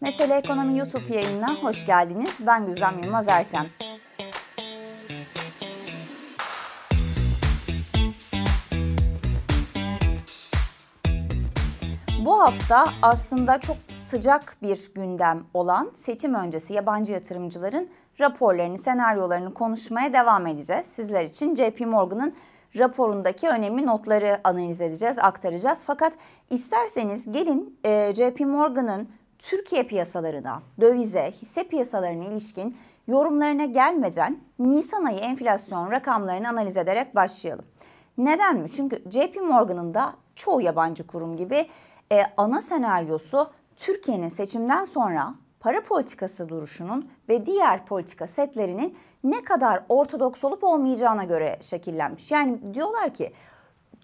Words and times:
Mesele 0.00 0.34
Ekonomi 0.34 0.78
YouTube 0.78 1.14
yayınına 1.14 1.54
hoş 1.54 1.86
geldiniz. 1.86 2.30
Ben 2.40 2.66
Güzem 2.66 2.98
Yılmaz 3.02 3.28
Ersem. 3.28 3.66
Bu 12.24 12.40
hafta 12.42 12.86
aslında 13.02 13.60
çok 13.60 13.76
sıcak 14.10 14.56
bir 14.62 14.90
gündem 14.94 15.44
olan 15.54 15.90
seçim 15.94 16.34
öncesi 16.34 16.74
yabancı 16.74 17.12
yatırımcıların 17.12 17.88
raporlarını, 18.20 18.78
senaryolarını 18.78 19.54
konuşmaya 19.54 20.12
devam 20.12 20.46
edeceğiz. 20.46 20.86
Sizler 20.86 21.24
için 21.24 21.54
JP 21.54 21.80
Morgan'ın 21.80 22.34
raporundaki 22.78 23.48
önemli 23.48 23.86
notları 23.86 24.40
analiz 24.44 24.80
edeceğiz, 24.80 25.18
aktaracağız. 25.18 25.84
Fakat 25.86 26.12
isterseniz 26.50 27.32
gelin 27.32 27.78
e, 27.84 28.12
JP 28.14 28.40
Morgan'ın 28.40 29.08
Türkiye 29.38 29.82
piyasalarına, 29.82 30.62
dövize, 30.80 31.30
hisse 31.30 31.68
piyasalarına 31.68 32.24
ilişkin 32.24 32.76
yorumlarına 33.06 33.64
gelmeden 33.64 34.40
Nisan 34.58 35.04
ayı 35.04 35.18
enflasyon 35.18 35.90
rakamlarını 35.90 36.48
analiz 36.48 36.76
ederek 36.76 37.14
başlayalım. 37.14 37.64
Neden 38.18 38.56
mi? 38.58 38.70
Çünkü 38.70 39.02
JP 39.10 39.36
Morgan'ın 39.42 39.94
da 39.94 40.14
çoğu 40.34 40.60
yabancı 40.60 41.06
kurum 41.06 41.36
gibi 41.36 41.68
e, 42.12 42.22
ana 42.36 42.62
senaryosu 42.62 43.50
Türkiye'nin 43.76 44.28
seçimden 44.28 44.84
sonra 44.84 45.34
para 45.60 45.84
politikası 45.84 46.48
duruşunun 46.48 47.10
ve 47.28 47.46
diğer 47.46 47.86
politika 47.86 48.26
setlerinin 48.26 48.98
ne 49.24 49.44
kadar 49.44 49.82
ortodoks 49.88 50.44
olup 50.44 50.64
olmayacağına 50.64 51.24
göre 51.24 51.58
şekillenmiş. 51.60 52.32
Yani 52.32 52.74
diyorlar 52.74 53.14
ki 53.14 53.32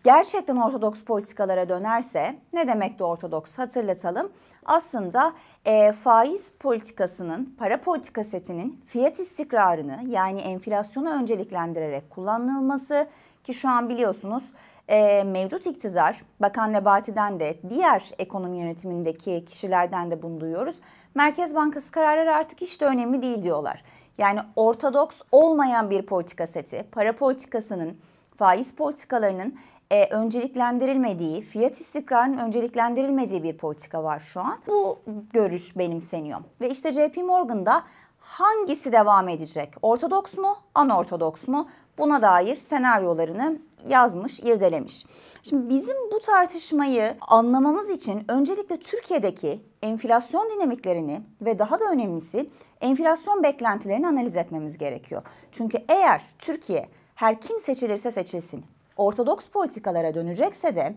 gerçekten 0.05 0.57
ortodoks 0.57 1.03
politikalara 1.03 1.69
dönerse 1.69 2.37
ne 2.53 2.69
demek 2.69 2.99
de 2.99 3.05
ortodoks 3.05 3.59
hatırlatalım. 3.59 4.33
Aslında 4.67 5.33
e, 5.65 5.93
faiz 5.93 6.53
politikasının, 6.53 7.55
para 7.59 7.81
politika 7.81 8.25
setinin 8.25 8.81
fiyat 8.87 9.19
istikrarını 9.19 10.01
yani 10.09 10.41
enflasyonu 10.41 11.11
önceliklendirerek 11.11 12.11
kullanılması 12.11 13.09
ki 13.45 13.55
şu 13.55 13.69
an 13.69 13.89
biliyorsunuz 13.89 14.53
e, 14.89 15.25
mevcut 15.25 15.67
iktidar, 15.67 16.25
Bakan 16.41 16.73
Nebati'den 16.73 17.41
de 17.41 17.59
diğer 17.71 18.11
ekonomi 18.19 18.59
yönetimindeki 18.59 19.45
kişilerden 19.45 20.11
de 20.11 20.23
bunu 20.23 20.41
duyuyoruz. 20.41 20.81
Merkez 21.15 21.55
Bankası 21.55 21.93
kararları 21.93 22.35
artık 22.35 22.61
hiç 22.61 22.81
de 22.81 22.87
önemli 22.87 23.23
değil 23.23 23.43
diyorlar. 23.43 23.85
Yani 24.19 24.41
ortodoks 24.57 25.21
olmayan 25.33 25.91
bir 25.91 26.03
politika 26.03 26.47
seti, 26.47 26.85
para 26.93 27.17
politikasının, 27.17 27.97
faiz 28.37 28.75
politikalarının 28.75 29.59
e, 29.93 30.09
önceliklendirilmediği, 30.11 31.43
fiyat 31.43 31.81
istikrarının 31.81 32.39
önceliklendirilmediği 32.39 33.43
bir 33.43 33.57
politika 33.57 34.05
var 34.05 34.21
şu 34.21 34.41
an. 34.41 34.59
Bu 34.67 34.99
görüş 35.33 35.79
benimseniyor. 35.79 36.41
Ve 36.61 36.71
işte 36.71 36.93
JP 36.93 37.17
Morgan'da 37.17 37.83
hangisi 38.19 38.93
devam 38.93 39.29
edecek? 39.29 39.75
Ortodoks 39.83 40.39
mu, 40.39 40.57
anortodoks 40.75 41.49
mu? 41.49 41.69
Buna 41.99 42.23
dair 42.23 42.57
senaryolarını 42.57 43.59
yazmış, 43.89 44.41
irdelemiş. 44.41 45.07
Şimdi 45.43 45.69
bizim 45.69 45.97
bu 46.13 46.21
tartışmayı 46.21 47.15
anlamamız 47.29 47.91
için 47.91 48.25
öncelikle 48.29 48.77
Türkiye'deki 48.77 49.63
enflasyon 49.83 50.51
dinamiklerini 50.51 51.21
ve 51.41 51.59
daha 51.59 51.81
da 51.81 51.85
önemlisi 51.93 52.51
enflasyon 52.81 53.43
beklentilerini 53.43 54.09
analiz 54.09 54.37
etmemiz 54.37 54.79
gerekiyor. 54.79 55.23
Çünkü 55.53 55.79
eğer 55.89 56.23
Türkiye 56.39 56.89
her 57.15 57.41
kim 57.41 57.61
seçilirse 57.61 58.11
seçilsin 58.11 58.65
ortodoks 59.03 59.47
politikalara 59.47 60.15
dönecekse 60.15 60.75
de 60.75 60.95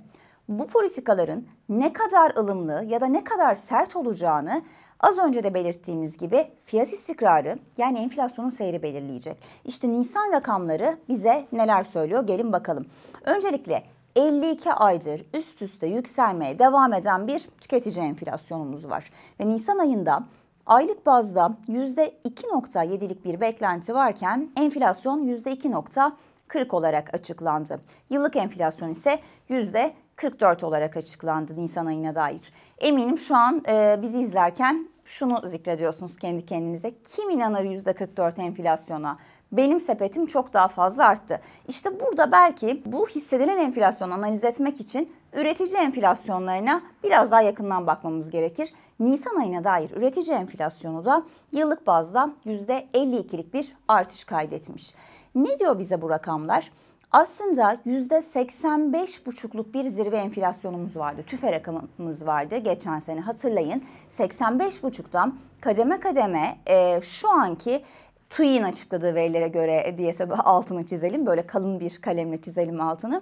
bu 0.49 0.67
politikaların 0.67 1.45
ne 1.69 1.93
kadar 1.93 2.33
ılımlı 2.37 2.83
ya 2.87 3.01
da 3.01 3.05
ne 3.05 3.23
kadar 3.23 3.55
sert 3.55 3.95
olacağını 3.95 4.61
az 4.99 5.17
önce 5.17 5.43
de 5.43 5.53
belirttiğimiz 5.53 6.17
gibi 6.17 6.47
fiyat 6.65 6.93
istikrarı 6.93 7.59
yani 7.77 7.99
enflasyonun 7.99 8.49
seyri 8.49 8.83
belirleyecek. 8.83 9.37
İşte 9.65 9.89
Nisan 9.89 10.31
rakamları 10.31 10.97
bize 11.09 11.45
neler 11.51 11.83
söylüyor 11.83 12.27
gelin 12.27 12.53
bakalım. 12.53 12.85
Öncelikle 13.25 13.83
52 14.15 14.73
aydır 14.73 15.25
üst 15.33 15.61
üste 15.61 15.87
yükselmeye 15.87 16.59
devam 16.59 16.93
eden 16.93 17.27
bir 17.27 17.49
tüketici 17.61 18.05
enflasyonumuz 18.05 18.89
var. 18.89 19.11
Ve 19.39 19.47
Nisan 19.47 19.77
ayında 19.77 20.23
aylık 20.65 21.05
bazda 21.05 21.57
%2.7'lik 21.67 23.25
bir 23.25 23.41
beklenti 23.41 23.93
varken 23.93 24.49
enflasyon 24.57 25.23
%2. 25.27 26.11
40 26.47 26.73
olarak 26.73 27.13
açıklandı. 27.13 27.81
Yıllık 28.09 28.35
enflasyon 28.35 28.89
ise 28.89 29.19
yüzde 29.49 29.93
44 30.15 30.63
olarak 30.63 30.97
açıklandı 30.97 31.57
Nisan 31.57 31.85
ayına 31.85 32.15
dair. 32.15 32.53
Eminim 32.77 33.17
şu 33.17 33.35
an 33.35 33.63
e, 33.67 33.99
bizi 34.01 34.19
izlerken 34.19 34.89
şunu 35.05 35.47
zikrediyorsunuz 35.47 36.17
kendi 36.17 36.45
kendinize. 36.45 36.91
Kim 37.03 37.29
inanır 37.29 37.63
yüzde 37.63 37.93
44 37.93 38.39
enflasyona? 38.39 39.17
Benim 39.51 39.81
sepetim 39.81 40.25
çok 40.25 40.53
daha 40.53 40.67
fazla 40.67 41.05
arttı. 41.05 41.41
İşte 41.67 41.99
burada 41.99 42.31
belki 42.31 42.81
bu 42.85 43.07
hissedilen 43.07 43.57
enflasyonu 43.57 44.13
analiz 44.13 44.43
etmek 44.43 44.81
için 44.81 45.13
üretici 45.33 45.77
enflasyonlarına 45.77 46.81
biraz 47.03 47.31
daha 47.31 47.41
yakından 47.41 47.87
bakmamız 47.87 48.29
gerekir. 48.29 48.73
Nisan 48.99 49.35
ayına 49.35 49.63
dair 49.63 49.91
üretici 49.91 50.37
enflasyonu 50.37 51.05
da 51.05 51.23
yıllık 51.51 51.87
bazda 51.87 52.33
%52'lik 52.45 53.53
bir 53.53 53.75
artış 53.87 54.23
kaydetmiş. 54.23 54.93
Ne 55.35 55.57
diyor 55.57 55.79
bize 55.79 56.01
bu 56.01 56.09
rakamlar? 56.09 56.71
Aslında 57.11 57.73
%85,5'luk 57.73 59.73
bir 59.73 59.85
zirve 59.85 60.17
enflasyonumuz 60.17 60.97
vardı. 60.97 61.23
TÜFE 61.27 61.51
rakamımız 61.51 62.25
vardı 62.25 62.57
geçen 62.57 62.99
sene 62.99 63.19
hatırlayın. 63.19 63.83
85,5'tan 64.09 65.31
kademe 65.61 65.99
kademe 65.99 66.57
e, 66.67 67.01
şu 67.01 67.29
anki 67.29 67.83
TÜİ'nin 68.29 68.63
açıkladığı 68.63 69.15
verilere 69.15 69.47
göre 69.47 69.95
diye 69.97 70.13
altını 70.43 70.85
çizelim. 70.85 71.25
Böyle 71.25 71.47
kalın 71.47 71.79
bir 71.79 71.97
kalemle 72.01 72.41
çizelim 72.41 72.81
altını. 72.81 73.21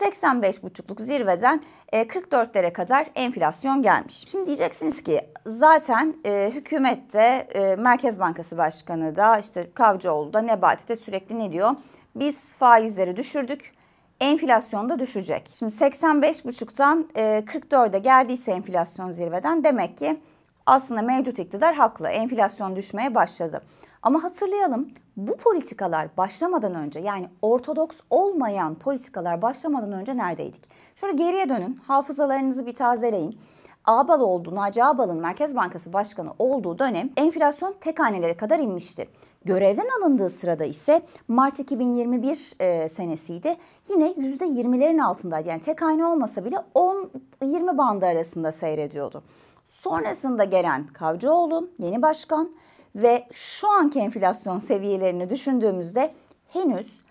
85,5'luk 0.00 1.02
zirveden 1.02 1.62
44'lere 1.92 2.72
kadar 2.72 3.06
enflasyon 3.14 3.82
gelmiş. 3.82 4.24
Şimdi 4.26 4.46
diyeceksiniz 4.46 5.02
ki 5.02 5.20
zaten 5.46 6.14
e, 6.24 6.50
hükümette 6.54 7.48
e, 7.54 7.76
Merkez 7.76 8.20
Bankası 8.20 8.58
Başkanı 8.58 9.16
da 9.16 9.38
işte 9.38 9.70
Kavcıoğlu 9.74 10.32
da 10.32 10.40
Nebati 10.40 10.88
de 10.88 10.96
sürekli 10.96 11.38
ne 11.38 11.52
diyor? 11.52 11.70
Biz 12.16 12.54
faizleri 12.54 13.16
düşürdük. 13.16 13.72
Enflasyon 14.20 14.88
da 14.88 14.98
düşecek. 14.98 15.50
Şimdi 15.54 15.74
85,5'tan 15.74 17.04
e, 17.14 17.22
44'e 17.38 17.98
geldiyse 17.98 18.52
enflasyon 18.52 19.10
zirveden 19.10 19.64
demek 19.64 19.98
ki 19.98 20.18
aslında 20.66 21.02
mevcut 21.02 21.38
iktidar 21.38 21.74
haklı. 21.74 22.08
Enflasyon 22.08 22.76
düşmeye 22.76 23.14
başladı. 23.14 23.62
Ama 24.02 24.22
hatırlayalım 24.22 24.88
bu 25.16 25.36
politikalar 25.36 26.16
başlamadan 26.16 26.74
önce 26.74 27.00
yani 27.00 27.28
ortodoks 27.42 28.00
olmayan 28.10 28.74
politikalar 28.74 29.42
başlamadan 29.42 29.92
önce 29.92 30.16
neredeydik? 30.16 30.62
Şöyle 30.94 31.14
geriye 31.16 31.48
dönün, 31.48 31.74
hafızalarınızı 31.74 32.66
bir 32.66 32.74
tazeleyin. 32.74 33.38
Ağbaloğlu, 33.84 34.54
Naci 34.54 34.84
Ağbal'ın 34.84 35.20
Merkez 35.20 35.56
Bankası 35.56 35.92
Başkanı 35.92 36.32
olduğu 36.38 36.78
dönem 36.78 37.10
enflasyon 37.16 37.74
tek 37.80 38.00
hanelere 38.00 38.36
kadar 38.36 38.58
inmişti. 38.58 39.08
Görevden 39.44 39.88
alındığı 40.00 40.30
sırada 40.30 40.64
ise 40.64 41.02
Mart 41.28 41.58
2021 41.58 42.52
e, 42.60 42.88
senesiydi. 42.88 43.56
Yine 43.88 44.10
%20'lerin 44.10 45.02
altındaydı. 45.02 45.48
Yani 45.48 45.60
tek 45.60 45.82
hane 45.82 46.06
olmasa 46.06 46.44
bile 46.44 46.56
10-20 46.74 47.78
bandı 47.78 48.06
arasında 48.06 48.52
seyrediyordu. 48.52 49.22
Sonrasında 49.66 50.44
gelen 50.44 50.86
Kavcıoğlu, 50.86 51.70
yeni 51.78 52.02
başkan 52.02 52.50
ve 52.96 53.26
şu 53.32 53.70
anki 53.70 53.98
enflasyon 53.98 54.58
seviyelerini 54.58 55.30
düşündüğümüzde 55.30 56.14
henüz 56.48 57.04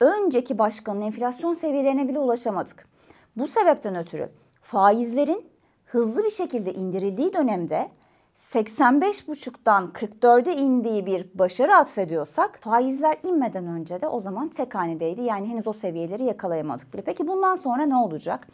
önceki 0.00 0.58
başkanın 0.58 1.00
enflasyon 1.00 1.52
seviyelerine 1.52 2.08
bile 2.08 2.18
ulaşamadık. 2.18 2.88
Bu 3.36 3.48
sebepten 3.48 3.96
ötürü 3.96 4.28
faizlerin 4.62 5.44
hızlı 5.84 6.24
bir 6.24 6.30
şekilde 6.30 6.72
indirildiği 6.72 7.32
dönemde 7.32 7.90
85,5'tan 8.36 9.92
44'e 9.92 10.52
indiği 10.56 11.06
bir 11.06 11.26
başarı 11.34 11.74
atfediyorsak 11.74 12.58
faizler 12.62 13.18
inmeden 13.22 13.66
önce 13.66 14.00
de 14.00 14.08
o 14.08 14.20
zaman 14.20 14.48
tek 14.48 14.74
hanedeydi. 14.74 15.22
Yani 15.22 15.48
henüz 15.48 15.66
o 15.66 15.72
seviyeleri 15.72 16.24
yakalayamadık 16.24 16.92
bile. 16.92 17.02
Peki 17.02 17.28
bundan 17.28 17.56
sonra 17.56 17.86
ne 17.86 17.96
olacak? 17.96 18.48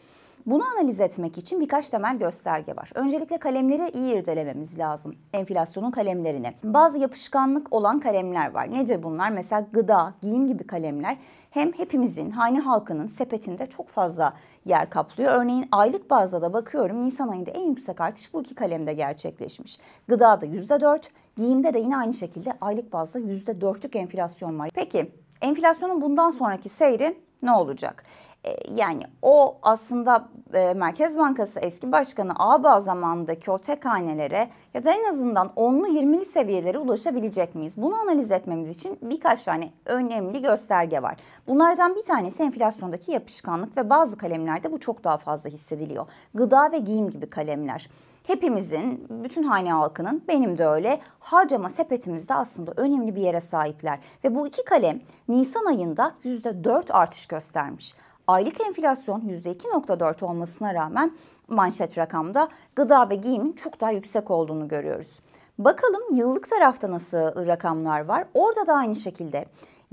Bunu 0.46 0.62
analiz 0.64 1.00
etmek 1.00 1.38
için 1.38 1.60
birkaç 1.60 1.90
temel 1.90 2.18
gösterge 2.18 2.76
var. 2.76 2.90
Öncelikle 2.94 3.38
kalemleri 3.38 3.88
iyi 3.88 4.14
irdelememiz 4.14 4.78
lazım. 4.78 5.14
Enflasyonun 5.32 5.90
kalemlerini. 5.90 6.54
Bazı 6.64 6.98
yapışkanlık 6.98 7.72
olan 7.72 8.00
kalemler 8.00 8.50
var. 8.50 8.72
Nedir 8.72 9.02
bunlar? 9.02 9.30
Mesela 9.30 9.66
gıda, 9.72 10.14
giyim 10.22 10.48
gibi 10.48 10.66
kalemler 10.66 11.16
hem 11.50 11.72
hepimizin, 11.72 12.30
hane 12.30 12.60
halkının 12.60 13.06
sepetinde 13.06 13.66
çok 13.66 13.88
fazla 13.88 14.32
yer 14.64 14.90
kaplıyor. 14.90 15.32
Örneğin 15.32 15.68
aylık 15.72 16.10
bazda 16.10 16.42
da 16.42 16.52
bakıyorum 16.52 17.02
Nisan 17.02 17.28
ayında 17.28 17.50
en 17.50 17.68
yüksek 17.68 18.00
artış 18.00 18.34
bu 18.34 18.40
iki 18.40 18.54
kalemde 18.54 18.92
gerçekleşmiş. 18.92 19.78
Gıdada 20.08 20.46
%4, 20.46 21.00
giyimde 21.36 21.74
de 21.74 21.78
yine 21.78 21.96
aynı 21.96 22.14
şekilde 22.14 22.52
aylık 22.60 22.92
bazda 22.92 23.20
%4'lük 23.20 23.98
enflasyon 23.98 24.58
var. 24.58 24.70
Peki 24.74 25.12
enflasyonun 25.42 26.00
bundan 26.00 26.30
sonraki 26.30 26.68
seyri 26.68 27.25
ne 27.46 27.52
olacak? 27.52 28.04
E, 28.46 28.56
yani 28.74 29.02
o 29.22 29.58
aslında 29.62 30.28
e, 30.54 30.74
Merkez 30.74 31.18
Bankası 31.18 31.60
eski 31.60 31.92
başkanı 31.92 32.32
Ağbağ 32.38 32.80
zamanındaki 32.80 33.50
o 33.50 33.58
tek 33.58 33.84
hanelere 33.84 34.48
ya 34.74 34.84
da 34.84 34.92
en 34.92 35.10
azından 35.10 35.46
10'lu 35.56 35.88
20'li 35.88 36.24
seviyelere 36.24 36.78
ulaşabilecek 36.78 37.54
miyiz? 37.54 37.74
Bunu 37.76 37.94
analiz 37.96 38.32
etmemiz 38.32 38.70
için 38.70 38.98
birkaç 39.02 39.44
tane 39.44 39.70
önemli 39.86 40.42
gösterge 40.42 41.02
var. 41.02 41.16
Bunlardan 41.48 41.96
bir 41.96 42.02
tanesi 42.02 42.42
enflasyondaki 42.42 43.12
yapışkanlık 43.12 43.76
ve 43.76 43.90
bazı 43.90 44.18
kalemlerde 44.18 44.72
bu 44.72 44.80
çok 44.80 45.04
daha 45.04 45.18
fazla 45.18 45.50
hissediliyor. 45.50 46.06
Gıda 46.34 46.72
ve 46.72 46.78
giyim 46.78 47.10
gibi 47.10 47.30
kalemler 47.30 47.88
hepimizin, 48.26 49.06
bütün 49.10 49.42
hane 49.42 49.72
halkının, 49.72 50.22
benim 50.28 50.58
de 50.58 50.66
öyle 50.66 51.00
harcama 51.18 51.68
sepetimizde 51.68 52.34
aslında 52.34 52.72
önemli 52.76 53.16
bir 53.16 53.22
yere 53.22 53.40
sahipler. 53.40 53.98
Ve 54.24 54.34
bu 54.34 54.46
iki 54.46 54.64
kalem 54.64 55.00
Nisan 55.28 55.64
ayında 55.64 56.12
%4 56.24 56.92
artış 56.92 57.26
göstermiş. 57.26 57.94
Aylık 58.26 58.60
enflasyon 58.60 59.20
%2.4 59.20 60.24
olmasına 60.24 60.74
rağmen 60.74 61.12
manşet 61.48 61.98
rakamda 61.98 62.48
gıda 62.76 63.10
ve 63.10 63.14
giyimin 63.14 63.52
çok 63.52 63.80
daha 63.80 63.90
yüksek 63.90 64.30
olduğunu 64.30 64.68
görüyoruz. 64.68 65.20
Bakalım 65.58 66.02
yıllık 66.16 66.50
tarafta 66.50 66.90
nasıl 66.90 67.46
rakamlar 67.46 68.04
var? 68.04 68.24
Orada 68.34 68.66
da 68.66 68.74
aynı 68.74 68.94
şekilde 68.94 69.46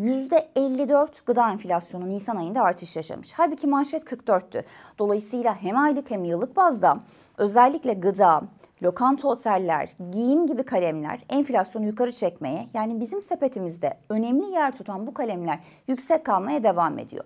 %54 0.03 1.25
gıda 1.25 1.51
enflasyonu 1.51 2.09
Nisan 2.09 2.35
ayında 2.35 2.61
artış 2.61 2.95
yaşamış. 2.95 3.33
Halbuki 3.33 3.67
manşet 3.67 4.03
44'tü. 4.03 4.63
Dolayısıyla 4.99 5.55
hem 5.55 5.77
aylık 5.77 6.11
hem 6.11 6.23
yıllık 6.23 6.55
bazda 6.55 6.97
özellikle 7.37 7.93
gıda, 7.93 8.41
lokanta 8.83 9.27
oteller, 9.27 9.89
giyim 10.11 10.47
gibi 10.47 10.63
kalemler 10.63 11.25
enflasyonu 11.29 11.85
yukarı 11.85 12.11
çekmeye 12.11 12.67
yani 12.73 12.99
bizim 12.99 13.23
sepetimizde 13.23 13.97
önemli 14.09 14.51
yer 14.51 14.77
tutan 14.77 15.07
bu 15.07 15.13
kalemler 15.13 15.59
yüksek 15.87 16.25
kalmaya 16.25 16.63
devam 16.63 16.99
ediyor. 16.99 17.25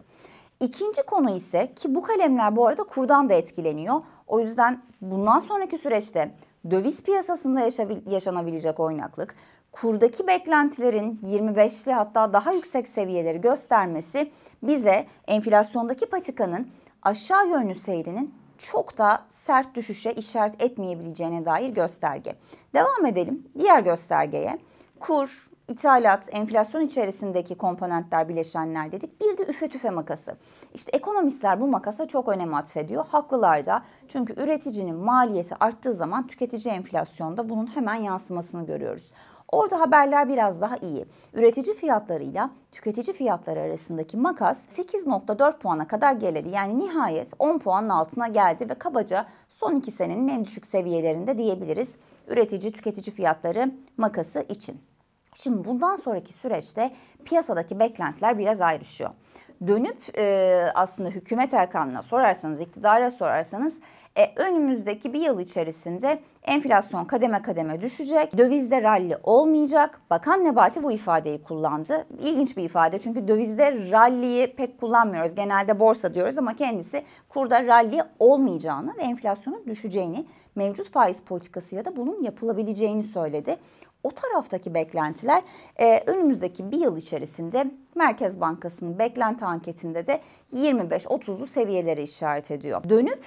İkinci 0.60 1.04
konu 1.04 1.30
ise 1.30 1.74
ki 1.76 1.96
bu 1.96 2.02
kalemler 2.02 2.56
bu 2.56 2.68
arada 2.68 2.84
kurdan 2.84 3.30
da 3.30 3.34
etkileniyor. 3.34 4.02
O 4.28 4.40
yüzden 4.40 4.82
bundan 5.02 5.40
sonraki 5.40 5.78
süreçte 5.78 6.32
döviz 6.72 7.04
piyasasında 7.04 7.70
yaşanabilecek 8.12 8.80
oynaklık, 8.80 9.36
kurdaki 9.82 10.28
beklentilerin 10.28 11.20
25'li 11.24 11.94
hatta 11.94 12.34
daha 12.34 12.52
yüksek 12.52 12.88
seviyeleri 12.88 13.42
göstermesi 13.42 14.32
bize 14.64 15.06
enflasyondaki 15.28 16.06
patikanın 16.06 16.68
aşağı 17.04 17.50
yönlü 17.50 17.76
seyrinin 17.76 18.36
çok 18.58 18.98
da 18.98 19.26
sert 19.30 19.76
düşüşe 19.76 20.12
işaret 20.12 20.64
etmeyebileceğine 20.64 21.46
dair 21.46 21.70
gösterge. 21.70 22.36
Devam 22.74 23.06
edelim 23.06 23.48
diğer 23.60 23.80
göstergeye. 23.80 24.60
Kur, 25.00 25.50
ithalat, 25.68 26.30
enflasyon 26.32 26.82
içerisindeki 26.82 27.56
komponentler, 27.56 28.30
bileşenler 28.30 28.92
dedik. 28.92 29.22
Bir 29.22 29.38
de 29.38 29.44
üfe 29.44 29.68
tüfe 29.68 29.90
makası. 29.90 30.38
İşte 30.74 30.92
ekonomistler 30.98 31.62
bu 31.62 31.68
makasa 31.68 32.08
çok 32.08 32.28
önem 32.28 32.54
atfediyor. 32.54 33.06
Haklılar 33.06 33.66
da. 33.66 33.84
Çünkü 34.08 34.34
üreticinin 34.44 34.96
maliyeti 34.96 35.56
arttığı 35.60 35.94
zaman 35.94 36.28
tüketici 36.28 36.74
enflasyonda 36.74 37.50
bunun 37.50 37.76
hemen 37.76 37.96
yansımasını 37.96 38.66
görüyoruz. 38.66 39.12
Orada 39.52 39.80
haberler 39.80 40.30
biraz 40.30 40.62
daha 40.62 40.76
iyi. 40.78 41.06
Üretici 41.34 41.76
fiyatlarıyla 41.76 42.50
tüketici 42.72 43.16
fiyatları 43.16 43.60
arasındaki 43.60 44.18
makas 44.18 44.68
8.4 44.68 45.58
puana 45.58 45.88
kadar 45.88 46.14
geldi. 46.14 46.50
Yani 46.50 46.80
nihayet 46.80 47.34
10 47.40 47.60
puanın 47.60 47.90
altına 47.90 48.28
geldi 48.28 48.70
ve 48.70 48.74
kabaca 48.74 49.26
son 49.50 49.76
2 49.76 49.92
senenin 49.92 50.28
en 50.28 50.46
düşük 50.46 50.66
seviyelerinde 50.66 51.38
diyebiliriz. 51.38 51.98
Üretici 52.28 52.72
tüketici 52.72 53.16
fiyatları 53.16 53.72
makası 53.98 54.46
için. 54.50 54.82
Şimdi 55.34 55.66
bundan 55.66 55.96
sonraki 55.96 56.34
süreçte 56.34 56.92
piyasadaki 57.26 57.80
beklentiler 57.80 58.38
biraz 58.38 58.62
ayrışıyor. 58.62 59.10
Dönüp 59.68 60.18
e, 60.18 60.66
aslında 60.76 61.10
hükümet 61.10 61.54
erkanına 61.54 62.04
sorarsanız, 62.04 62.62
iktidara 62.62 63.12
sorarsanız 63.12 63.80
e, 64.18 64.34
önümüzdeki 64.36 65.14
bir 65.14 65.22
yıl 65.22 65.40
içerisinde 65.40 66.20
enflasyon 66.44 67.06
kademe 67.06 67.42
kademe 67.42 67.82
düşecek. 67.82 68.38
Dövizde 68.38 68.82
ralli 68.82 69.18
olmayacak. 69.24 70.02
Bakan 70.10 70.44
Nebati 70.44 70.84
bu 70.84 70.92
ifadeyi 70.92 71.44
kullandı. 71.44 72.08
İlginç 72.22 72.58
bir 72.58 72.64
ifade 72.64 73.00
çünkü 73.00 73.28
dövizde 73.28 73.92
ralliyi 73.92 74.48
pek 74.56 74.80
kullanmıyoruz. 74.80 75.36
Genelde 75.36 75.80
borsa 75.80 76.14
diyoruz 76.14 76.38
ama 76.38 76.56
kendisi 76.56 77.04
kurda 77.30 77.66
ralli 77.66 78.04
olmayacağını 78.20 78.98
ve 78.98 79.02
enflasyonun 79.02 79.66
düşeceğini, 79.68 80.26
mevcut 80.56 80.92
faiz 80.92 81.22
politikasıyla 81.22 81.86
da 81.86 81.96
bunun 81.96 82.22
yapılabileceğini 82.22 83.04
söyledi. 83.04 83.58
O 84.04 84.12
taraftaki 84.12 84.74
beklentiler 84.74 85.44
e, 85.76 86.04
önümüzdeki 86.06 86.72
bir 86.72 86.80
yıl 86.80 86.98
içerisinde 86.98 87.72
Merkez 87.96 88.42
Bankası'nın 88.42 89.00
beklenti 89.00 89.46
anketinde 89.46 90.08
de 90.08 90.22
25-30'lu 90.54 91.48
seviyeleri 91.48 92.04
işaret 92.04 92.52
ediyor. 92.52 92.90
Dönüp 92.90 93.24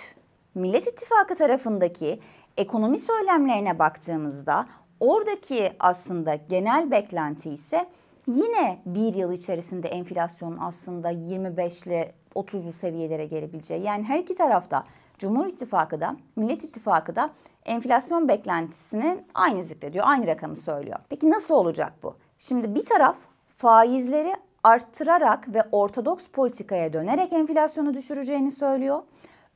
Millet 0.55 0.87
İttifakı 0.87 1.35
tarafındaki 1.35 2.21
ekonomi 2.57 2.99
söylemlerine 2.99 3.79
baktığımızda 3.79 4.67
oradaki 5.01 5.73
aslında 5.81 6.35
genel 6.35 6.91
beklenti 6.91 7.51
ise 7.51 7.87
yine 8.27 8.83
bir 8.87 9.15
yıl 9.15 9.33
içerisinde 9.33 9.89
enflasyonun 9.89 10.59
aslında 10.61 11.11
25 11.11 11.83
ile 11.83 12.15
30'lu 12.35 12.73
seviyelere 12.73 13.27
gelebileceği. 13.27 13.83
Yani 13.83 14.05
her 14.05 14.19
iki 14.19 14.35
tarafta 14.35 14.85
Cumhur 15.19 15.47
İttifakı 15.47 16.01
da 16.01 16.17
Millet 16.37 16.65
İttifakı 16.65 17.17
da 17.17 17.31
enflasyon 17.65 18.29
beklentisini 18.29 19.25
aynı 19.35 19.63
zikrediyor, 19.63 20.05
aynı 20.09 20.27
rakamı 20.27 20.57
söylüyor. 20.57 20.99
Peki 21.09 21.31
nasıl 21.31 21.55
olacak 21.55 21.93
bu? 22.03 22.15
Şimdi 22.39 22.75
bir 22.75 22.85
taraf 22.85 23.17
faizleri 23.57 24.33
arttırarak 24.65 25.55
ve 25.55 25.63
ortodoks 25.73 26.27
politikaya 26.27 26.93
dönerek 26.93 27.33
enflasyonu 27.33 27.95
düşüreceğini 27.95 28.51
söylüyor. 28.51 29.03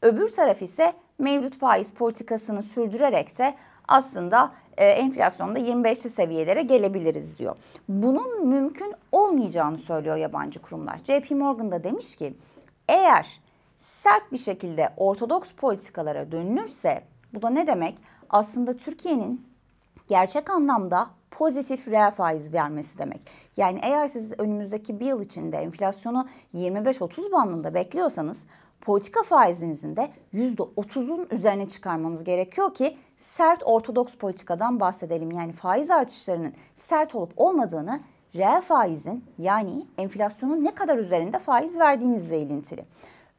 Öbür 0.05 0.29
taraf 0.29 0.63
ise 0.63 0.93
mevcut 1.19 1.59
faiz 1.59 1.95
politikasını 1.95 2.63
sürdürerek 2.63 3.39
de 3.39 3.55
aslında 3.89 4.53
e, 4.77 4.85
enflasyonda 4.87 5.59
25'li 5.59 6.11
seviyelere 6.11 6.63
gelebiliriz 6.63 7.39
diyor. 7.39 7.57
Bunun 7.89 8.47
mümkün 8.47 8.95
olmayacağını 9.13 9.79
söylüyor 9.79 10.17
yabancı 10.17 10.63
kurumlar. 10.63 10.99
JP 10.99 11.31
Morgan 11.31 11.73
da 11.73 11.85
demiş 11.85 12.17
ki 12.17 12.35
eğer 12.89 13.41
sert 13.81 14.33
bir 14.33 14.39
şekilde 14.39 14.91
ortodoks 14.97 15.53
politikalara 15.53 16.33
dönülürse 16.33 17.03
bu 17.35 17.43
da 17.43 17.51
ne 17.51 17.67
demek? 17.67 17.99
Aslında 18.31 18.77
Türkiye'nin 18.77 19.47
gerçek 20.09 20.51
anlamda 20.51 21.11
pozitif 21.31 21.89
reel 21.89 22.11
faiz 22.11 22.53
vermesi 22.53 22.99
demek. 22.99 23.21
Yani 23.57 23.81
eğer 23.83 24.07
siz 24.07 24.41
önümüzdeki 24.41 25.01
bir 25.01 25.07
yıl 25.07 25.23
içinde 25.23 25.57
enflasyonu 25.57 26.29
25-30 26.55 27.33
bandında 27.33 27.75
bekliyorsanız 27.75 28.47
politika 28.85 29.23
faizinizin 29.23 29.97
de 29.97 30.11
%30'un 30.35 31.29
üzerine 31.31 31.69
çıkarmanız 31.69 32.25
gerekiyor 32.25 32.75
ki 32.75 32.97
sert 33.17 33.63
ortodoks 33.65 34.15
politikadan 34.15 34.81
bahsedelim. 34.81 35.31
Yani 35.31 35.53
faiz 35.53 35.91
artışlarının 35.91 36.53
sert 36.75 37.15
olup 37.15 37.33
olmadığını 37.37 38.01
reel 38.35 38.61
faizin 38.61 39.25
yani 39.39 39.87
enflasyonun 39.99 40.65
ne 40.65 40.75
kadar 40.75 40.99
üzerinde 40.99 41.39
faiz 41.39 41.79
verdiğinizle 41.79 42.39
ilintili. 42.39 42.85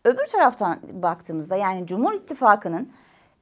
Öbür 0.04 0.26
taraftan 0.26 0.78
baktığımızda 0.94 1.56
yani 1.56 1.88
Cumhur 1.88 2.14
İttifakı'nın 2.14 2.90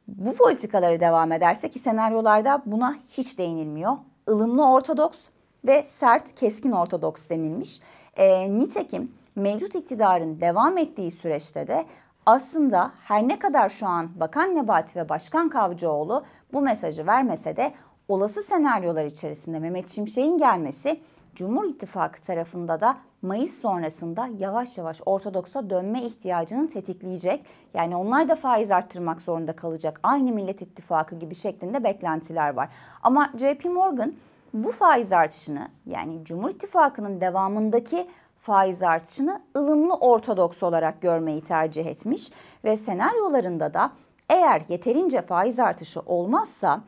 bu 0.08 0.36
politikaları 0.36 1.00
devam 1.00 1.32
ederse 1.32 1.70
ki 1.70 1.80
senaryolarda 1.80 2.62
buna 2.66 2.96
hiç 3.10 3.38
değinilmiyor. 3.38 3.94
ılımlı 4.30 4.72
ortodoks 4.72 5.20
ve 5.66 5.86
sert 5.89 6.36
keskin 6.36 6.72
ortodoks 6.72 7.30
denilmiş. 7.30 7.82
E, 8.18 8.60
nitekim 8.60 9.12
mevcut 9.36 9.75
iktidarın 9.75 10.42
devam 10.42 10.78
ettiği 10.78 11.12
süreçte 11.12 11.68
de 11.68 11.86
aslında 12.25 12.92
her 13.04 13.28
ne 13.28 13.40
kadar 13.40 13.70
şu 13.70 13.88
an 13.88 14.20
Bakan 14.20 14.56
Nebati 14.56 15.00
ve 15.00 15.10
Başkan 15.10 15.50
Kavcıoğlu 15.50 16.24
bu 16.54 16.62
mesajı 16.62 17.08
vermese 17.08 17.58
de 17.58 17.74
olası 18.08 18.44
senaryolar 18.44 19.06
içerisinde 19.06 19.60
Mehmet 19.60 19.88
Şimşek'in 19.88 20.38
gelmesi 20.38 21.00
Cumhur 21.36 21.66
İttifakı 21.66 22.22
tarafında 22.22 22.82
da 22.82 22.98
Mayıs 23.22 23.62
sonrasında 23.62 24.30
yavaş 24.40 24.78
yavaş 24.78 25.02
Ortodoks'a 25.06 25.70
dönme 25.70 26.02
ihtiyacını 26.02 26.68
tetikleyecek. 26.70 27.46
Yani 27.74 27.96
onlar 27.96 28.30
da 28.30 28.36
faiz 28.36 28.72
arttırmak 28.72 29.22
zorunda 29.22 29.56
kalacak. 29.56 30.00
Aynı 30.04 30.32
Millet 30.32 30.62
İttifakı 30.62 31.16
gibi 31.16 31.36
şeklinde 31.36 31.84
beklentiler 31.84 32.54
var. 32.54 32.70
Ama 33.04 33.32
JP 33.38 33.66
Morgan 33.66 34.13
bu 34.54 34.72
faiz 34.72 35.13
artışını 35.13 35.68
yani 35.86 36.24
Cumhur 36.24 36.50
İttifakı'nın 36.50 37.22
devamındaki 37.22 38.08
faiz 38.44 38.84
artışını 38.84 39.42
ılımlı 39.58 39.94
ortodoks 39.94 40.64
olarak 40.64 41.02
görmeyi 41.02 41.42
tercih 41.42 41.86
etmiş 41.86 42.32
ve 42.64 42.78
senaryolarında 42.78 43.74
da 43.74 43.92
eğer 44.30 44.62
yeterince 44.70 45.22
faiz 45.22 45.60
artışı 45.60 46.00
olmazsa 46.00 46.82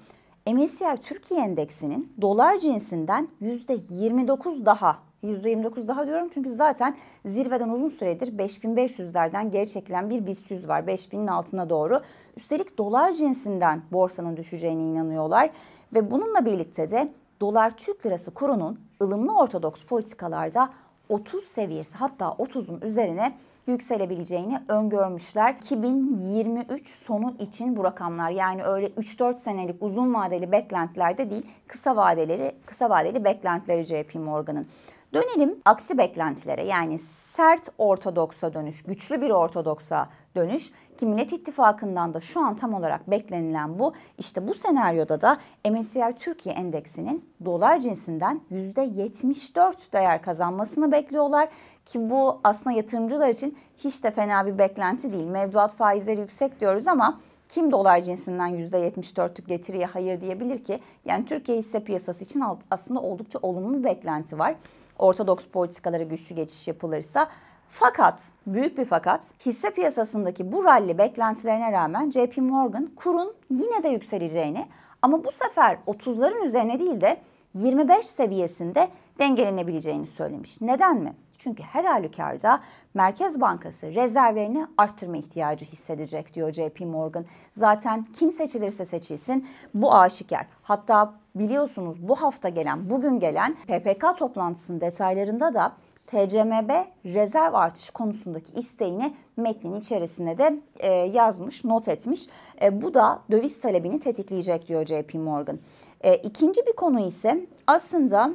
MSCI 0.47 0.97
Türkiye 1.01 1.39
Endeksinin 1.39 2.13
dolar 2.21 2.59
cinsinden 2.59 3.27
%29 3.41 4.65
daha 4.65 4.97
%29 5.23 5.87
daha 5.87 6.07
diyorum 6.07 6.29
çünkü 6.33 6.49
zaten 6.49 6.97
zirveden 7.25 7.69
uzun 7.69 7.89
süredir 7.89 8.37
5500'lerden 8.37 9.51
geri 9.51 9.69
çekilen 9.69 10.09
bir 10.09 10.25
BIST 10.25 10.51
100 10.51 10.67
var 10.67 10.81
5000'in 10.81 11.27
altına 11.27 11.69
doğru. 11.69 12.01
Üstelik 12.37 12.77
dolar 12.77 13.13
cinsinden 13.13 13.81
borsanın 13.91 14.37
düşeceğine 14.37 14.83
inanıyorlar 14.83 15.49
ve 15.93 16.11
bununla 16.11 16.45
birlikte 16.45 16.91
de 16.91 17.13
dolar 17.41 17.77
Türk 17.77 18.05
lirası 18.05 18.33
kurunun 18.33 18.79
ılımlı 19.01 19.37
ortodoks 19.37 19.83
politikalarda 19.83 20.69
30 21.09 21.43
seviyesi 21.43 21.97
hatta 21.97 22.25
30'un 22.25 22.81
üzerine 22.81 23.37
yükselebileceğini 23.67 24.59
öngörmüşler. 24.67 25.53
2023 25.53 26.89
sonu 26.89 27.35
için 27.39 27.77
bu 27.77 27.83
rakamlar 27.83 28.29
yani 28.29 28.63
öyle 28.63 28.87
3-4 28.87 29.33
senelik 29.33 29.83
uzun 29.83 30.13
vadeli 30.13 30.51
beklentilerde 30.51 31.29
değil 31.29 31.45
kısa 31.67 31.95
vadeleri 31.95 32.55
kısa 32.65 32.89
vadeli 32.89 33.23
beklentileri 33.23 33.83
JP 33.83 34.15
Morgan'ın. 34.15 34.65
Dönelim 35.13 35.59
aksi 35.65 35.97
beklentilere 35.97 36.65
yani 36.65 36.99
sert 36.99 37.69
ortodoksa 37.77 38.53
dönüş, 38.53 38.83
güçlü 38.83 39.21
bir 39.21 39.29
ortodoksa 39.29 40.09
dönüş 40.35 40.71
ki 40.97 41.05
Millet 41.05 41.33
İttifakı'ndan 41.33 42.13
da 42.13 42.19
şu 42.19 42.39
an 42.39 42.55
tam 42.55 42.73
olarak 42.73 43.11
beklenilen 43.11 43.79
bu. 43.79 43.93
İşte 44.17 44.47
bu 44.47 44.53
senaryoda 44.53 45.21
da 45.21 45.37
MSCI 45.69 46.15
Türkiye 46.19 46.55
Endeksinin 46.55 47.29
dolar 47.45 47.79
cinsinden 47.79 48.41
%74 48.51 49.93
değer 49.93 50.21
kazanmasını 50.21 50.91
bekliyorlar. 50.91 51.49
Ki 51.85 52.09
bu 52.09 52.39
aslında 52.43 52.75
yatırımcılar 52.75 53.29
için 53.29 53.57
hiç 53.77 54.03
de 54.03 54.11
fena 54.11 54.45
bir 54.45 54.57
beklenti 54.57 55.13
değil. 55.13 55.27
Mevduat 55.27 55.75
faizleri 55.75 56.21
yüksek 56.21 56.59
diyoruz 56.59 56.87
ama 56.87 57.19
kim 57.49 57.71
dolar 57.71 58.01
cinsinden 58.01 58.55
%74'lük 58.55 59.47
getiriye 59.47 59.85
hayır 59.85 60.21
diyebilir 60.21 60.63
ki? 60.63 60.79
Yani 61.05 61.25
Türkiye 61.25 61.57
hisse 61.57 61.83
piyasası 61.83 62.23
için 62.23 62.43
aslında 62.71 63.01
oldukça 63.01 63.39
olumlu 63.41 63.79
bir 63.79 63.83
beklenti 63.83 64.39
var. 64.39 64.55
Ortodoks 64.99 65.45
politikalara 65.45 66.03
güçlü 66.03 66.35
geçiş 66.35 66.67
yapılırsa 66.67 67.27
fakat, 67.67 68.31
büyük 68.47 68.77
bir 68.77 68.85
fakat, 68.85 69.33
hisse 69.45 69.69
piyasasındaki 69.69 70.51
bu 70.51 70.63
rally 70.63 70.97
beklentilerine 70.97 71.71
rağmen 71.71 72.09
JP 72.09 72.37
Morgan 72.37 72.89
kurun 72.95 73.33
yine 73.49 73.83
de 73.83 73.87
yükseleceğini 73.87 74.65
ama 75.01 75.25
bu 75.25 75.31
sefer 75.31 75.77
30'ların 75.87 76.45
üzerine 76.45 76.79
değil 76.79 77.01
de 77.01 77.17
25 77.53 78.05
seviyesinde 78.05 78.87
dengelenebileceğini 79.19 80.07
söylemiş. 80.07 80.61
Neden 80.61 80.97
mi? 80.97 81.13
Çünkü 81.37 81.63
her 81.63 81.85
halükarda 81.85 82.59
Merkez 82.93 83.41
Bankası 83.41 83.95
rezervlerini 83.95 84.67
arttırma 84.77 85.17
ihtiyacı 85.17 85.65
hissedecek 85.65 86.33
diyor 86.33 86.53
JP 86.53 86.79
Morgan. 86.79 87.25
Zaten 87.51 88.05
kim 88.13 88.31
seçilirse 88.31 88.85
seçilsin 88.85 89.47
bu 89.73 89.95
aşikar. 89.95 90.47
Hatta 90.61 91.13
biliyorsunuz 91.35 92.07
bu 92.07 92.15
hafta 92.15 92.49
gelen, 92.49 92.89
bugün 92.89 93.19
gelen 93.19 93.55
PPK 93.67 94.17
toplantısının 94.17 94.81
detaylarında 94.81 95.53
da 95.53 95.75
TCMB 96.07 96.71
rezerv 97.05 97.53
artışı 97.53 97.93
konusundaki 97.93 98.53
isteğini 98.53 99.13
metnin 99.37 99.73
içerisinde 99.73 100.37
de 100.37 100.59
e, 100.79 100.91
yazmış, 100.93 101.65
not 101.65 101.87
etmiş. 101.87 102.27
E, 102.61 102.81
bu 102.81 102.93
da 102.93 103.21
döviz 103.31 103.59
talebini 103.59 103.99
tetikleyecek 103.99 104.67
diyor 104.67 104.85
JP 104.85 105.13
Morgan. 105.13 105.59
E, 106.01 106.15
ikinci 106.15 106.65
bir 106.65 106.73
konu 106.73 106.99
ise 106.99 107.45
aslında 107.67 108.31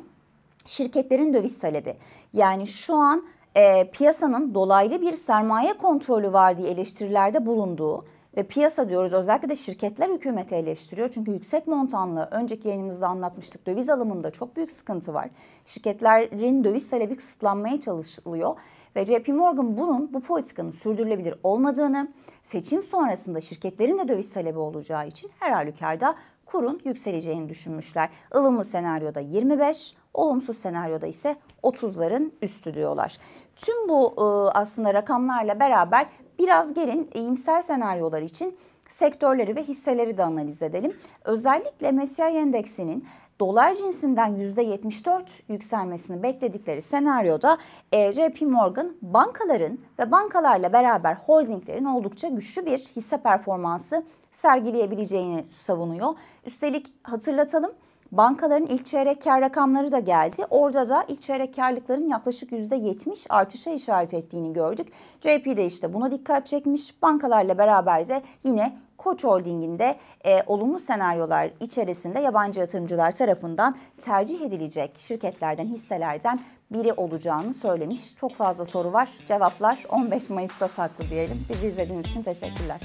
şirketlerin 0.66 1.34
döviz 1.34 1.58
talebi. 1.58 1.96
Yani 2.32 2.66
şu 2.66 2.94
an 2.94 3.26
e, 3.54 3.90
piyasanın 3.90 4.54
dolaylı 4.54 5.00
bir 5.00 5.12
sermaye 5.12 5.72
kontrolü 5.72 6.32
var 6.32 6.58
diye 6.58 6.70
eleştirilerde 6.70 7.46
bulunduğu 7.46 8.04
ve 8.36 8.42
piyasa 8.42 8.88
diyoruz 8.88 9.12
özellikle 9.12 9.48
de 9.48 9.56
şirketler 9.56 10.08
hükümeti 10.08 10.54
eleştiriyor. 10.54 11.08
Çünkü 11.08 11.30
yüksek 11.30 11.66
montanlı 11.66 12.28
önceki 12.30 12.68
yayınımızda 12.68 13.08
anlatmıştık 13.08 13.66
döviz 13.66 13.88
alımında 13.88 14.30
çok 14.30 14.56
büyük 14.56 14.72
sıkıntı 14.72 15.14
var. 15.14 15.30
Şirketlerin 15.66 16.64
döviz 16.64 16.90
talebi 16.90 17.16
kısıtlanmaya 17.16 17.80
çalışılıyor. 17.80 18.56
Ve 18.96 19.06
JP 19.06 19.28
Morgan 19.28 19.76
bunun 19.76 20.14
bu 20.14 20.20
politikanın 20.20 20.70
sürdürülebilir 20.70 21.34
olmadığını, 21.42 22.08
seçim 22.42 22.82
sonrasında 22.82 23.40
şirketlerin 23.40 23.98
de 23.98 24.08
döviz 24.08 24.32
talebi 24.32 24.58
olacağı 24.58 25.06
için 25.06 25.30
her 25.38 25.50
halükarda 25.50 26.16
kurun 26.46 26.80
yükseleceğini 26.84 27.48
düşünmüşler. 27.48 28.08
Ilımlı 28.34 28.64
senaryoda 28.64 29.20
25, 29.20 29.94
olumsuz 30.14 30.58
senaryoda 30.58 31.06
ise 31.06 31.36
30'ların 31.62 32.30
üstü 32.42 32.74
diyorlar. 32.74 33.18
Tüm 33.56 33.88
bu 33.88 34.14
ıı, 34.18 34.50
aslında 34.50 34.94
rakamlarla 34.94 35.60
beraber 35.60 36.06
biraz 36.38 36.74
gelin 36.74 37.10
iyimser 37.14 37.62
senaryolar 37.62 38.22
için 38.22 38.58
sektörleri 38.88 39.56
ve 39.56 39.62
hisseleri 39.62 40.18
de 40.18 40.24
analiz 40.24 40.62
edelim. 40.62 40.96
Özellikle 41.24 41.92
MSCI 41.92 42.22
endeksinin 42.22 43.06
dolar 43.40 43.74
cinsinden 43.74 44.36
%74 44.36 45.22
yükselmesini 45.48 46.22
bekledikleri 46.22 46.82
senaryoda 46.82 47.58
e, 47.92 48.12
JP 48.12 48.42
Morgan 48.42 48.92
bankaların 49.02 49.78
ve 49.98 50.10
bankalarla 50.10 50.72
beraber 50.72 51.14
holdinglerin 51.14 51.84
oldukça 51.84 52.28
güçlü 52.28 52.66
bir 52.66 52.78
hisse 52.78 53.16
performansı 53.16 54.04
sergileyebileceğini 54.32 55.44
savunuyor. 55.48 56.14
Üstelik 56.46 56.92
hatırlatalım 57.02 57.72
Bankaların 58.12 58.66
ilk 58.66 58.86
çeyrek 58.86 59.22
kar 59.22 59.40
rakamları 59.40 59.92
da 59.92 59.98
geldi. 59.98 60.46
Orada 60.50 60.88
da 60.88 61.04
ilk 61.08 61.22
çeyrek 61.22 61.56
karlıkların 61.56 62.08
yaklaşık 62.08 62.52
%70 62.52 63.26
artışa 63.28 63.70
işaret 63.70 64.14
ettiğini 64.14 64.52
gördük. 64.52 64.88
JP 65.20 65.56
de 65.56 65.66
işte 65.66 65.92
buna 65.92 66.10
dikkat 66.12 66.46
çekmiş. 66.46 67.02
Bankalarla 67.02 67.58
beraber 67.58 68.08
de 68.08 68.22
yine 68.44 68.76
Koç 68.98 69.24
Holding'inde 69.24 69.96
e, 70.24 70.42
olumlu 70.46 70.78
senaryolar 70.78 71.50
içerisinde 71.60 72.20
yabancı 72.20 72.60
yatırımcılar 72.60 73.12
tarafından 73.12 73.76
tercih 73.98 74.40
edilecek 74.40 74.98
şirketlerden, 74.98 75.66
hisselerden 75.66 76.40
biri 76.72 76.92
olacağını 76.92 77.54
söylemiş. 77.54 78.16
Çok 78.16 78.34
fazla 78.34 78.64
soru 78.64 78.92
var. 78.92 79.08
Cevaplar 79.26 79.84
15 79.88 80.30
Mayıs'ta 80.30 80.68
saklı 80.68 81.04
diyelim. 81.10 81.44
Bizi 81.48 81.66
izlediğiniz 81.66 82.06
için 82.06 82.22
teşekkürler. 82.22 82.80